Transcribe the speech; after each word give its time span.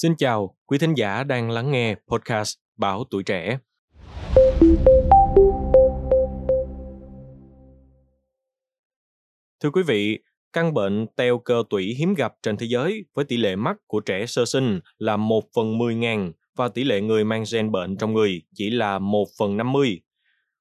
Xin 0.00 0.16
chào, 0.16 0.56
quý 0.66 0.78
thính 0.78 0.94
giả 0.94 1.24
đang 1.24 1.50
lắng 1.50 1.70
nghe 1.70 1.94
podcast 2.08 2.54
Báo 2.76 3.04
Tuổi 3.10 3.22
Trẻ. 3.22 3.58
Thưa 9.60 9.70
quý 9.72 9.82
vị, 9.86 10.18
căn 10.52 10.74
bệnh 10.74 11.06
teo 11.16 11.38
cơ 11.38 11.62
tủy 11.70 11.94
hiếm 11.98 12.14
gặp 12.14 12.34
trên 12.42 12.56
thế 12.56 12.66
giới 12.66 13.04
với 13.14 13.24
tỷ 13.24 13.36
lệ 13.36 13.56
mắc 13.56 13.76
của 13.86 14.00
trẻ 14.00 14.26
sơ 14.26 14.44
sinh 14.44 14.80
là 14.98 15.16
1 15.16 15.44
phần 15.56 15.78
10 15.78 15.94
ngàn 15.94 16.32
và 16.56 16.68
tỷ 16.68 16.84
lệ 16.84 17.00
người 17.00 17.24
mang 17.24 17.44
gen 17.52 17.72
bệnh 17.72 17.96
trong 17.96 18.12
người 18.12 18.42
chỉ 18.54 18.70
là 18.70 18.98
1 18.98 19.26
phần 19.38 19.56
50. 19.56 20.00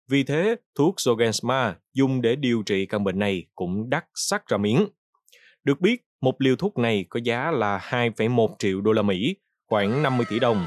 Vì 0.08 0.24
thế, 0.24 0.56
thuốc 0.76 0.96
Zolgensma 0.96 1.74
dùng 1.94 2.22
để 2.22 2.36
điều 2.36 2.64
trị 2.66 2.86
căn 2.86 3.04
bệnh 3.04 3.20
này 3.20 3.46
cũng 3.56 3.90
đắt 3.90 4.06
sắc 4.14 4.48
ra 4.48 4.58
miếng. 4.58 4.88
Được 5.64 5.82
biết, 5.82 6.07
một 6.22 6.42
liều 6.42 6.56
thuốc 6.56 6.78
này 6.78 7.06
có 7.10 7.20
giá 7.24 7.52
là 7.52 7.78
2,1 7.90 8.48
triệu 8.60 8.82
đô 8.82 8.92
la 8.92 9.02
Mỹ, 9.02 9.36
khoảng 9.68 10.04
50 10.04 10.26
tỷ 10.30 10.40
đồng. 10.40 10.66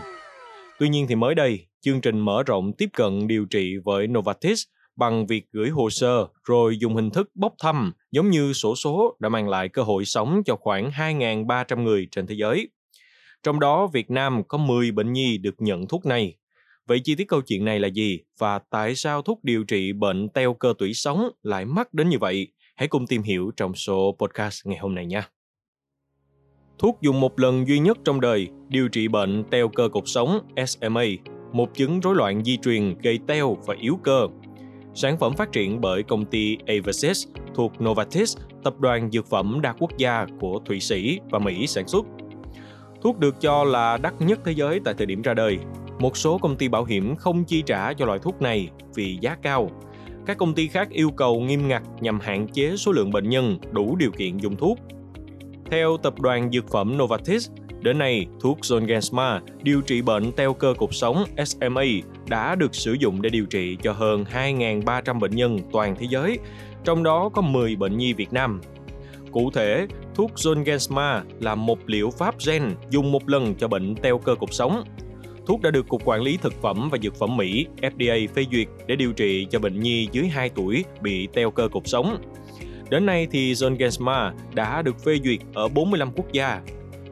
Tuy 0.78 0.88
nhiên 0.88 1.06
thì 1.08 1.14
mới 1.14 1.34
đây, 1.34 1.66
chương 1.80 2.00
trình 2.00 2.18
mở 2.20 2.42
rộng 2.46 2.72
tiếp 2.72 2.88
cận 2.92 3.26
điều 3.26 3.44
trị 3.44 3.76
với 3.84 4.06
Novartis 4.06 4.62
bằng 4.96 5.26
việc 5.26 5.46
gửi 5.52 5.68
hồ 5.68 5.90
sơ 5.90 6.26
rồi 6.44 6.78
dùng 6.78 6.94
hình 6.94 7.10
thức 7.10 7.30
bốc 7.34 7.54
thăm 7.62 7.92
giống 8.10 8.30
như 8.30 8.52
sổ 8.52 8.76
số 8.76 9.16
đã 9.20 9.28
mang 9.28 9.48
lại 9.48 9.68
cơ 9.68 9.82
hội 9.82 10.04
sống 10.04 10.42
cho 10.46 10.56
khoảng 10.56 10.90
2.300 10.90 11.82
người 11.82 12.08
trên 12.10 12.26
thế 12.26 12.34
giới. 12.34 12.68
Trong 13.42 13.60
đó, 13.60 13.86
Việt 13.86 14.10
Nam 14.10 14.42
có 14.48 14.58
10 14.58 14.90
bệnh 14.90 15.12
nhi 15.12 15.38
được 15.38 15.54
nhận 15.58 15.88
thuốc 15.88 16.06
này. 16.06 16.36
Vậy 16.86 17.00
chi 17.04 17.14
tiết 17.14 17.28
câu 17.28 17.40
chuyện 17.40 17.64
này 17.64 17.80
là 17.80 17.88
gì 17.88 18.20
và 18.38 18.58
tại 18.70 18.94
sao 18.94 19.22
thuốc 19.22 19.44
điều 19.44 19.64
trị 19.64 19.92
bệnh 19.92 20.28
teo 20.28 20.54
cơ 20.54 20.74
tủy 20.78 20.94
sống 20.94 21.28
lại 21.42 21.64
mắc 21.64 21.94
đến 21.94 22.08
như 22.08 22.18
vậy? 22.18 22.52
Hãy 22.76 22.88
cùng 22.88 23.06
tìm 23.06 23.22
hiểu 23.22 23.50
trong 23.56 23.74
số 23.74 24.16
podcast 24.18 24.66
ngày 24.66 24.78
hôm 24.78 24.94
nay 24.94 25.06
nha. 25.06 25.28
Thuốc 26.80 26.98
dùng 27.00 27.20
một 27.20 27.40
lần 27.40 27.68
duy 27.68 27.78
nhất 27.78 27.98
trong 28.04 28.20
đời 28.20 28.48
điều 28.68 28.88
trị 28.88 29.08
bệnh 29.08 29.44
teo 29.50 29.68
cơ 29.68 29.88
cột 29.88 30.02
sống 30.06 30.40
SMA, 30.66 31.04
một 31.52 31.74
chứng 31.74 32.00
rối 32.00 32.14
loạn 32.14 32.44
di 32.44 32.56
truyền 32.56 32.98
gây 33.02 33.18
teo 33.26 33.56
và 33.66 33.74
yếu 33.80 33.98
cơ. 34.02 34.26
Sản 34.94 35.18
phẩm 35.18 35.32
phát 35.36 35.52
triển 35.52 35.80
bởi 35.80 36.02
công 36.02 36.24
ty 36.24 36.56
Avasis 36.66 37.26
thuộc 37.54 37.72
Novartis, 37.82 38.36
tập 38.64 38.80
đoàn 38.80 39.10
dược 39.10 39.26
phẩm 39.26 39.60
đa 39.62 39.74
quốc 39.78 39.90
gia 39.98 40.26
của 40.40 40.60
Thụy 40.64 40.80
Sĩ 40.80 41.18
và 41.30 41.38
Mỹ 41.38 41.66
sản 41.66 41.88
xuất. 41.88 42.06
Thuốc 43.02 43.18
được 43.18 43.40
cho 43.40 43.64
là 43.64 43.96
đắt 43.96 44.14
nhất 44.20 44.40
thế 44.44 44.52
giới 44.52 44.80
tại 44.84 44.94
thời 44.98 45.06
điểm 45.06 45.22
ra 45.22 45.34
đời. 45.34 45.58
Một 45.98 46.16
số 46.16 46.38
công 46.38 46.56
ty 46.56 46.68
bảo 46.68 46.84
hiểm 46.84 47.16
không 47.16 47.44
chi 47.44 47.62
trả 47.66 47.92
cho 47.92 48.06
loại 48.06 48.18
thuốc 48.18 48.42
này 48.42 48.68
vì 48.94 49.18
giá 49.20 49.36
cao. 49.42 49.70
Các 50.26 50.38
công 50.38 50.54
ty 50.54 50.68
khác 50.68 50.90
yêu 50.90 51.10
cầu 51.10 51.40
nghiêm 51.40 51.68
ngặt 51.68 51.82
nhằm 52.00 52.20
hạn 52.20 52.48
chế 52.48 52.76
số 52.76 52.92
lượng 52.92 53.10
bệnh 53.10 53.28
nhân 53.28 53.58
đủ 53.72 53.96
điều 53.96 54.10
kiện 54.10 54.38
dùng 54.38 54.56
thuốc 54.56 54.78
theo 55.70 55.96
tập 55.96 56.20
đoàn 56.20 56.50
dược 56.52 56.70
phẩm 56.70 56.98
Novartis, 56.98 57.50
đến 57.80 57.98
nay 57.98 58.26
thuốc 58.40 58.58
Zolgensma 58.60 59.40
điều 59.62 59.80
trị 59.80 60.02
bệnh 60.02 60.32
teo 60.32 60.54
cơ 60.54 60.74
cột 60.78 60.90
sống 60.92 61.24
SMA 61.44 61.84
đã 62.28 62.54
được 62.54 62.74
sử 62.74 62.92
dụng 62.92 63.22
để 63.22 63.30
điều 63.30 63.46
trị 63.46 63.76
cho 63.82 63.92
hơn 63.92 64.24
2.300 64.32 65.18
bệnh 65.18 65.36
nhân 65.36 65.58
toàn 65.72 65.96
thế 65.98 66.06
giới, 66.10 66.38
trong 66.84 67.02
đó 67.02 67.28
có 67.28 67.42
10 67.42 67.76
bệnh 67.76 67.98
nhi 67.98 68.12
Việt 68.12 68.32
Nam. 68.32 68.60
Cụ 69.32 69.50
thể, 69.50 69.86
thuốc 70.14 70.30
Zolgensma 70.34 71.20
là 71.40 71.54
một 71.54 71.78
liệu 71.86 72.10
pháp 72.10 72.34
gen 72.46 72.62
dùng 72.90 73.12
một 73.12 73.28
lần 73.28 73.54
cho 73.54 73.68
bệnh 73.68 73.96
teo 73.96 74.18
cơ 74.18 74.34
cột 74.34 74.52
sống. 74.52 74.84
Thuốc 75.46 75.62
đã 75.62 75.70
được 75.70 75.88
Cục 75.88 76.02
Quản 76.04 76.22
lý 76.22 76.36
Thực 76.36 76.62
phẩm 76.62 76.88
và 76.92 76.98
Dược 77.02 77.14
phẩm 77.14 77.36
Mỹ 77.36 77.66
FDA 77.82 78.28
phê 78.34 78.44
duyệt 78.52 78.68
để 78.86 78.96
điều 78.96 79.12
trị 79.12 79.46
cho 79.50 79.58
bệnh 79.58 79.80
nhi 79.80 80.08
dưới 80.12 80.28
2 80.28 80.48
tuổi 80.48 80.84
bị 81.00 81.28
teo 81.32 81.50
cơ 81.50 81.68
cột 81.68 81.82
sống. 81.86 82.18
Đến 82.90 83.06
nay 83.06 83.26
thì 83.30 83.52
Zolgensma 83.52 84.32
đã 84.54 84.82
được 84.82 85.04
phê 85.04 85.18
duyệt 85.24 85.38
ở 85.54 85.68
45 85.68 86.10
quốc 86.16 86.32
gia. 86.32 86.60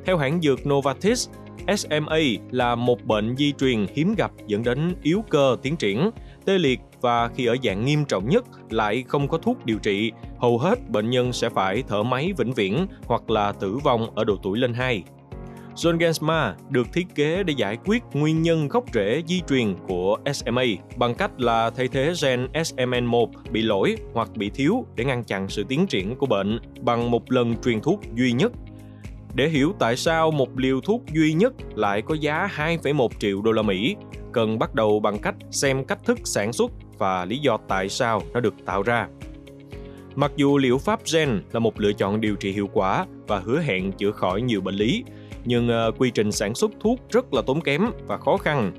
Theo 0.04 0.16
hãng 0.16 0.40
dược 0.42 0.68
Novartis, 0.68 1.28
SMA 1.76 2.18
là 2.50 2.74
một 2.74 3.04
bệnh 3.04 3.36
di 3.36 3.52
truyền 3.52 3.86
hiếm 3.94 4.14
gặp 4.14 4.30
dẫn 4.46 4.62
đến 4.62 4.94
yếu 5.02 5.24
cơ 5.30 5.56
tiến 5.62 5.76
triển, 5.76 6.10
tê 6.44 6.58
liệt 6.58 6.80
và 7.00 7.28
khi 7.28 7.46
ở 7.46 7.56
dạng 7.64 7.84
nghiêm 7.84 8.04
trọng 8.04 8.28
nhất 8.28 8.44
lại 8.70 9.04
không 9.08 9.28
có 9.28 9.38
thuốc 9.38 9.66
điều 9.66 9.78
trị, 9.78 10.12
hầu 10.38 10.58
hết 10.58 10.90
bệnh 10.90 11.10
nhân 11.10 11.32
sẽ 11.32 11.48
phải 11.48 11.82
thở 11.88 12.02
máy 12.02 12.32
vĩnh 12.36 12.52
viễn 12.52 12.86
hoặc 13.06 13.30
là 13.30 13.52
tử 13.52 13.78
vong 13.84 14.14
ở 14.14 14.24
độ 14.24 14.36
tuổi 14.42 14.58
lên 14.58 14.74
2. 14.74 15.02
Zolgensma 15.78 16.52
được 16.70 16.86
thiết 16.92 17.06
kế 17.14 17.42
để 17.42 17.54
giải 17.56 17.78
quyết 17.84 18.02
nguyên 18.12 18.42
nhân 18.42 18.68
gốc 18.68 18.84
rễ 18.94 19.22
di 19.26 19.40
truyền 19.48 19.74
của 19.88 20.16
SMA 20.32 20.62
bằng 20.96 21.14
cách 21.14 21.40
là 21.40 21.70
thay 21.70 21.88
thế 21.88 22.12
gen 22.22 22.48
SMN1 22.52 23.26
bị 23.50 23.62
lỗi 23.62 23.96
hoặc 24.12 24.28
bị 24.36 24.50
thiếu 24.50 24.86
để 24.96 25.04
ngăn 25.04 25.24
chặn 25.24 25.48
sự 25.48 25.64
tiến 25.68 25.86
triển 25.86 26.16
của 26.16 26.26
bệnh 26.26 26.58
bằng 26.80 27.10
một 27.10 27.32
lần 27.32 27.54
truyền 27.64 27.80
thuốc 27.80 28.00
duy 28.14 28.32
nhất. 28.32 28.52
Để 29.34 29.48
hiểu 29.48 29.72
tại 29.78 29.96
sao 29.96 30.30
một 30.30 30.58
liều 30.58 30.80
thuốc 30.80 31.02
duy 31.12 31.32
nhất 31.32 31.52
lại 31.74 32.02
có 32.02 32.14
giá 32.14 32.48
2,1 32.56 33.08
triệu 33.18 33.42
đô 33.42 33.52
la 33.52 33.62
Mỹ, 33.62 33.96
cần 34.32 34.58
bắt 34.58 34.74
đầu 34.74 35.00
bằng 35.00 35.18
cách 35.18 35.34
xem 35.50 35.84
cách 35.84 36.04
thức 36.04 36.18
sản 36.24 36.52
xuất 36.52 36.70
và 36.98 37.24
lý 37.24 37.38
do 37.38 37.58
tại 37.68 37.88
sao 37.88 38.22
nó 38.32 38.40
được 38.40 38.54
tạo 38.66 38.82
ra. 38.82 39.08
Mặc 40.14 40.32
dù 40.36 40.58
liệu 40.58 40.78
pháp 40.78 41.00
gen 41.12 41.42
là 41.52 41.60
một 41.60 41.80
lựa 41.80 41.92
chọn 41.92 42.20
điều 42.20 42.36
trị 42.36 42.52
hiệu 42.52 42.68
quả 42.72 43.06
và 43.26 43.38
hứa 43.38 43.60
hẹn 43.60 43.92
chữa 43.92 44.10
khỏi 44.10 44.42
nhiều 44.42 44.60
bệnh 44.60 44.74
lý, 44.74 45.04
nhưng 45.44 45.68
ờ, 45.68 45.92
quy 45.98 46.10
trình 46.10 46.32
sản 46.32 46.54
xuất 46.54 46.70
thuốc 46.80 47.00
rất 47.10 47.34
là 47.34 47.42
tốn 47.46 47.60
kém 47.60 47.90
và 48.06 48.16
khó 48.16 48.36
khăn. 48.36 48.72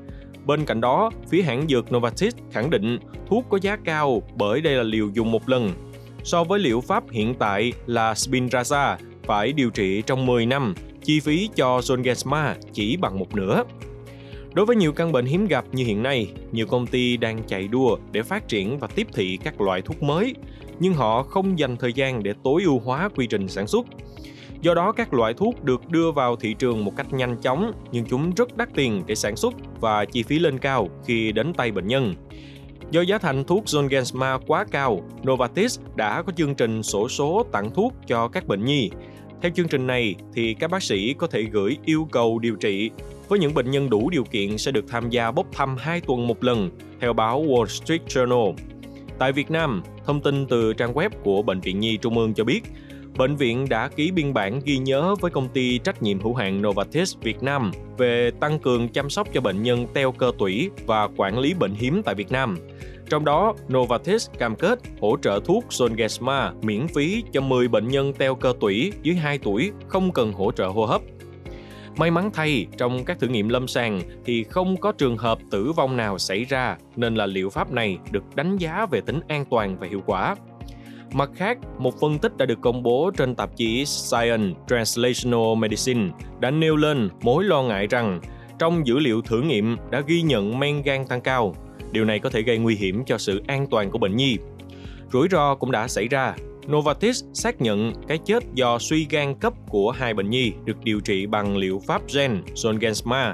Bên 0.46 0.66
cạnh 0.66 0.82
đó, 0.82 1.12
phía 1.30 1.42
hãng 1.42 1.68
dược 1.70 1.94
Novartis 1.94 2.34
khẳng 2.52 2.70
định 2.70 3.00
thuốc 3.28 3.46
có 3.50 3.60
giá 3.62 3.78
cao 3.86 4.24
bởi 4.36 4.62
đây 4.62 4.74
là 4.74 4.84
liều 4.84 5.10
dùng 5.14 5.32
một 5.32 5.50
lần. 5.50 5.72
So 6.24 6.44
với 6.44 6.60
liệu 6.60 6.82
pháp 6.82 7.04
hiện 7.12 7.36
tại 7.40 7.74
là 7.86 8.14
Spinraza 8.14 8.98
phải 9.24 9.54
điều 9.54 9.70
trị 9.70 10.04
trong 10.06 10.26
10 10.26 10.46
năm, 10.46 10.74
chi 11.04 11.20
phí 11.20 11.50
cho 11.56 11.80
Zolgensma 11.80 12.54
chỉ 12.74 12.98
bằng 12.98 13.20
một 13.20 13.36
nửa. 13.36 13.64
Đối 14.54 14.66
với 14.66 14.76
nhiều 14.76 14.92
căn 14.92 15.12
bệnh 15.12 15.26
hiếm 15.26 15.48
gặp 15.48 15.66
như 15.72 15.86
hiện 15.86 16.04
nay, 16.04 16.28
nhiều 16.52 16.68
công 16.68 16.88
ty 16.88 17.18
đang 17.18 17.44
chạy 17.48 17.68
đua 17.68 17.98
để 18.12 18.24
phát 18.24 18.48
triển 18.48 18.80
và 18.80 18.88
tiếp 18.88 19.08
thị 19.14 19.40
các 19.44 19.62
loại 19.62 19.82
thuốc 19.82 20.04
mới, 20.04 20.36
nhưng 20.80 20.94
họ 20.94 21.24
không 21.24 21.60
dành 21.60 21.78
thời 21.78 21.94
gian 21.94 22.24
để 22.24 22.34
tối 22.44 22.64
ưu 22.64 22.80
hóa 22.80 23.10
quy 23.16 23.28
trình 23.28 23.48
sản 23.48 23.68
xuất. 23.68 23.86
Do 24.62 24.74
đó 24.74 24.92
các 24.92 25.14
loại 25.14 25.34
thuốc 25.34 25.64
được 25.64 25.90
đưa 25.90 26.12
vào 26.12 26.36
thị 26.36 26.54
trường 26.54 26.86
một 26.86 26.96
cách 26.96 27.14
nhanh 27.14 27.38
chóng 27.42 27.72
nhưng 27.92 28.06
chúng 28.06 28.32
rất 28.36 28.58
đắt 28.58 28.70
tiền 28.76 29.04
để 29.08 29.16
sản 29.16 29.36
xuất 29.36 29.54
và 29.82 30.06
chi 30.06 30.24
phí 30.24 30.40
lên 30.40 30.58
cao 30.58 30.90
khi 31.06 31.32
đến 31.32 31.54
tay 31.54 31.72
bệnh 31.72 31.88
nhân. 31.88 32.14
Do 32.92 33.02
giá 33.02 33.18
thành 33.18 33.44
thuốc 33.44 33.66
Zolgensma 33.66 34.40
quá 34.48 34.66
cao, 34.72 35.02
Novartis 35.28 35.80
đã 35.96 36.22
có 36.22 36.32
chương 36.32 36.56
trình 36.56 36.84
sổ 36.84 37.10
số 37.10 37.46
tặng 37.52 37.72
thuốc 37.76 37.94
cho 38.08 38.28
các 38.28 38.48
bệnh 38.48 38.66
nhi. 38.66 38.90
Theo 39.42 39.52
chương 39.56 39.68
trình 39.68 39.88
này 39.88 40.16
thì 40.34 40.54
các 40.54 40.72
bác 40.72 40.84
sĩ 40.84 41.14
có 41.14 41.28
thể 41.28 41.44
gửi 41.44 41.78
yêu 41.86 42.08
cầu 42.12 42.40
điều 42.40 42.56
trị 42.56 42.92
với 43.28 43.40
những 43.40 43.54
bệnh 43.54 43.72
nhân 43.72 43.90
đủ 43.90 44.10
điều 44.10 44.24
kiện 44.24 44.58
sẽ 44.58 44.72
được 44.72 44.86
tham 44.88 45.10
gia 45.10 45.32
bốc 45.32 45.48
thăm 45.52 45.76
2 45.80 46.02
tuần 46.02 46.28
một 46.28 46.44
lần, 46.44 46.70
theo 47.02 47.14
báo 47.14 47.44
Wall 47.44 47.66
Street 47.66 48.02
Journal. 48.08 48.54
Tại 49.20 49.32
Việt 49.32 49.52
Nam, 49.52 49.84
thông 50.06 50.22
tin 50.22 50.46
từ 50.46 50.74
trang 50.74 50.94
web 50.94 51.10
của 51.24 51.42
Bệnh 51.42 51.60
viện 51.60 51.80
Nhi 51.80 51.98
Trung 51.98 52.18
ương 52.18 52.34
cho 52.34 52.44
biết, 52.44 52.62
bệnh 53.18 53.36
viện 53.36 53.70
đã 53.70 53.88
ký 53.88 54.12
biên 54.12 54.34
bản 54.34 54.60
ghi 54.66 54.78
nhớ 54.78 55.16
với 55.22 55.32
công 55.32 55.48
ty 55.50 55.78
trách 55.78 56.02
nhiệm 56.02 56.20
hữu 56.20 56.34
hạn 56.34 56.62
Novartis 56.62 57.16
Việt 57.22 57.44
Nam 57.44 57.72
về 57.98 58.32
tăng 58.40 58.60
cường 58.60 58.90
chăm 58.90 59.10
sóc 59.10 59.28
cho 59.34 59.42
bệnh 59.42 59.64
nhân 59.64 59.88
teo 59.94 60.12
cơ 60.12 60.32
tủy 60.38 60.70
và 60.86 61.08
quản 61.18 61.40
lý 61.40 61.54
bệnh 61.54 61.74
hiếm 61.74 62.02
tại 62.06 62.16
Việt 62.16 62.32
Nam. 62.32 62.58
Trong 63.10 63.26
đó, 63.26 63.54
Novartis 63.74 64.30
cam 64.38 64.56
kết 64.56 64.80
hỗ 65.02 65.18
trợ 65.22 65.40
thuốc 65.46 65.66
Zolgensma 65.70 66.52
miễn 66.62 66.88
phí 66.88 67.24
cho 67.32 67.42
10 67.42 67.68
bệnh 67.68 67.88
nhân 67.88 68.14
teo 68.14 68.36
cơ 68.36 68.54
tủy 68.60 68.94
dưới 69.04 69.16
2 69.16 69.38
tuổi 69.38 69.72
không 69.88 70.12
cần 70.12 70.34
hỗ 70.34 70.52
trợ 70.52 70.68
hô 70.68 70.86
hấp. 70.86 71.02
May 71.98 72.12
mắn 72.12 72.30
thay, 72.34 72.68
trong 72.78 73.06
các 73.06 73.20
thử 73.20 73.28
nghiệm 73.28 73.50
lâm 73.50 73.68
sàng 73.68 74.02
thì 74.26 74.44
không 74.44 74.78
có 74.78 74.92
trường 74.92 75.18
hợp 75.18 75.40
tử 75.52 75.72
vong 75.72 75.98
nào 75.98 76.18
xảy 76.18 76.44
ra 76.44 76.78
nên 76.96 77.16
là 77.16 77.26
liệu 77.26 77.50
pháp 77.50 77.72
này 77.72 77.98
được 78.12 78.24
đánh 78.36 78.58
giá 78.58 78.86
về 78.92 79.02
tính 79.02 79.20
an 79.28 79.46
toàn 79.50 79.78
và 79.80 79.88
hiệu 79.88 80.02
quả. 80.06 80.36
Mặt 81.14 81.30
khác, 81.36 81.58
một 81.78 82.00
phân 82.00 82.20
tích 82.20 82.38
đã 82.38 82.46
được 82.46 82.62
công 82.62 82.84
bố 82.84 83.12
trên 83.18 83.36
tạp 83.36 83.56
chí 83.56 83.86
Science 83.86 84.60
Translational 84.68 85.56
Medicine 85.58 86.10
đã 86.40 86.52
nêu 86.52 86.76
lên 86.76 87.10
mối 87.22 87.44
lo 87.44 87.64
ngại 87.64 87.88
rằng 87.88 88.20
trong 88.60 88.88
dữ 88.88 89.00
liệu 89.00 89.22
thử 89.22 89.42
nghiệm 89.42 89.78
đã 89.92 90.02
ghi 90.08 90.22
nhận 90.22 90.60
men 90.60 90.82
gan 90.82 91.08
tăng 91.08 91.22
cao. 91.22 91.56
Điều 91.92 92.06
này 92.06 92.20
có 92.20 92.30
thể 92.30 92.42
gây 92.42 92.58
nguy 92.58 92.76
hiểm 92.76 93.06
cho 93.06 93.18
sự 93.18 93.44
an 93.48 93.68
toàn 93.72 93.92
của 93.92 93.98
bệnh 93.98 94.16
nhi. 94.16 94.38
Rủi 95.14 95.28
ro 95.32 95.56
cũng 95.56 95.72
đã 95.72 95.88
xảy 95.88 96.08
ra. 96.08 96.36
Novartis 96.68 97.24
xác 97.34 97.62
nhận 97.62 97.94
cái 98.08 98.18
chết 98.26 98.44
do 98.54 98.80
suy 98.80 99.08
gan 99.10 99.36
cấp 99.36 99.54
của 99.70 99.92
hai 99.92 100.14
bệnh 100.14 100.30
nhi 100.30 100.52
được 100.66 100.84
điều 100.84 101.00
trị 101.00 101.26
bằng 101.26 101.58
liệu 101.58 101.82
pháp 101.88 102.02
gen 102.14 102.42
Zolgensma. 102.56 103.34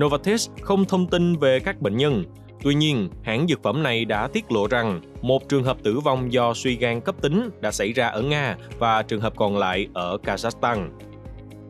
Novartis 0.00 0.48
không 0.60 0.84
thông 0.84 1.06
tin 1.06 1.36
về 1.36 1.60
các 1.60 1.80
bệnh 1.80 1.96
nhân, 1.96 2.24
Tuy 2.62 2.74
nhiên, 2.74 3.08
hãng 3.22 3.46
dược 3.48 3.62
phẩm 3.62 3.82
này 3.82 4.04
đã 4.04 4.28
tiết 4.28 4.52
lộ 4.52 4.66
rằng 4.66 5.00
một 5.26 5.48
trường 5.48 5.64
hợp 5.64 5.76
tử 5.82 6.00
vong 6.00 6.32
do 6.32 6.54
suy 6.54 6.76
gan 6.76 7.00
cấp 7.00 7.14
tính 7.22 7.50
đã 7.60 7.70
xảy 7.70 7.92
ra 7.92 8.08
ở 8.08 8.22
Nga 8.22 8.56
và 8.78 9.02
trường 9.02 9.20
hợp 9.20 9.32
còn 9.36 9.56
lại 9.56 9.88
ở 9.94 10.18
Kazakhstan. 10.24 10.88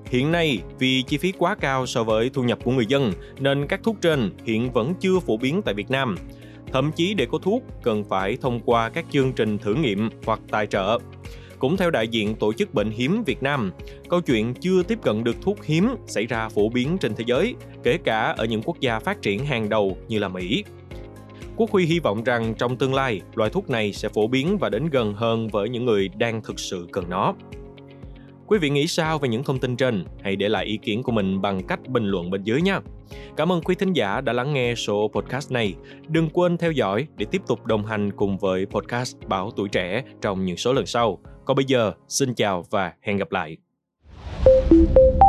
Hiện 0.06 0.32
nay, 0.32 0.58
vì 0.78 1.02
chi 1.02 1.18
phí 1.18 1.32
quá 1.38 1.56
cao 1.60 1.86
so 1.86 2.04
với 2.04 2.30
thu 2.30 2.42
nhập 2.42 2.58
của 2.64 2.72
người 2.72 2.86
dân, 2.88 3.12
nên 3.38 3.66
các 3.66 3.80
thuốc 3.82 3.96
trên 4.00 4.30
hiện 4.44 4.72
vẫn 4.72 4.94
chưa 5.00 5.20
phổ 5.20 5.36
biến 5.36 5.62
tại 5.62 5.74
Việt 5.74 5.90
Nam. 5.90 6.16
Thậm 6.72 6.92
chí 6.96 7.14
để 7.14 7.26
có 7.32 7.38
thuốc, 7.38 7.62
cần 7.82 8.04
phải 8.04 8.36
thông 8.40 8.60
qua 8.60 8.88
các 8.88 9.04
chương 9.10 9.32
trình 9.32 9.58
thử 9.58 9.74
nghiệm 9.74 10.10
hoặc 10.26 10.40
tài 10.50 10.66
trợ. 10.66 10.98
Cũng 11.58 11.76
theo 11.76 11.90
đại 11.90 12.08
diện 12.08 12.34
Tổ 12.34 12.52
chức 12.52 12.74
Bệnh 12.74 12.90
hiếm 12.90 13.24
Việt 13.24 13.42
Nam, 13.42 13.72
câu 14.08 14.20
chuyện 14.20 14.54
chưa 14.54 14.82
tiếp 14.82 14.98
cận 15.02 15.24
được 15.24 15.36
thuốc 15.42 15.64
hiếm 15.64 15.88
xảy 16.06 16.26
ra 16.26 16.48
phổ 16.48 16.68
biến 16.68 16.98
trên 17.00 17.14
thế 17.14 17.24
giới, 17.26 17.54
kể 17.82 17.98
cả 18.04 18.34
ở 18.36 18.44
những 18.44 18.62
quốc 18.62 18.80
gia 18.80 18.98
phát 18.98 19.22
triển 19.22 19.46
hàng 19.46 19.68
đầu 19.68 19.96
như 20.08 20.18
là 20.18 20.28
Mỹ. 20.28 20.64
Quốc 21.56 21.70
Huy 21.70 21.86
hy 21.86 21.98
vọng 21.98 22.24
rằng 22.24 22.54
trong 22.58 22.76
tương 22.76 22.94
lai, 22.94 23.20
loại 23.34 23.50
thuốc 23.50 23.70
này 23.70 23.92
sẽ 23.92 24.08
phổ 24.08 24.26
biến 24.26 24.58
và 24.58 24.68
đến 24.68 24.86
gần 24.86 25.14
hơn 25.14 25.48
với 25.48 25.68
những 25.68 25.84
người 25.84 26.08
đang 26.08 26.42
thực 26.42 26.58
sự 26.58 26.88
cần 26.92 27.10
nó. 27.10 27.34
Quý 28.46 28.58
vị 28.58 28.70
nghĩ 28.70 28.86
sao 28.86 29.18
về 29.18 29.28
những 29.28 29.44
thông 29.44 29.58
tin 29.58 29.76
trên? 29.76 30.04
Hãy 30.22 30.36
để 30.36 30.48
lại 30.48 30.64
ý 30.64 30.76
kiến 30.76 31.02
của 31.02 31.12
mình 31.12 31.40
bằng 31.40 31.66
cách 31.66 31.88
bình 31.88 32.04
luận 32.04 32.30
bên 32.30 32.42
dưới 32.42 32.62
nha. 32.62 32.80
Cảm 33.36 33.52
ơn 33.52 33.62
quý 33.62 33.74
thính 33.74 33.92
giả 33.92 34.20
đã 34.20 34.32
lắng 34.32 34.54
nghe 34.54 34.74
số 34.74 35.10
podcast 35.14 35.52
này. 35.52 35.74
Đừng 36.08 36.30
quên 36.30 36.58
theo 36.58 36.72
dõi 36.72 37.06
để 37.16 37.26
tiếp 37.30 37.42
tục 37.46 37.66
đồng 37.66 37.86
hành 37.86 38.12
cùng 38.12 38.38
với 38.38 38.66
podcast 38.66 39.16
Báo 39.26 39.50
Tuổi 39.56 39.68
Trẻ 39.68 40.02
trong 40.22 40.44
những 40.44 40.56
số 40.56 40.72
lần 40.72 40.86
sau. 40.86 41.18
Còn 41.44 41.56
bây 41.56 41.64
giờ, 41.64 41.92
xin 42.08 42.34
chào 42.34 42.64
và 42.70 42.92
hẹn 43.02 43.16
gặp 43.16 43.32
lại. 43.32 43.56
thank 44.68 44.96
you 44.96 45.25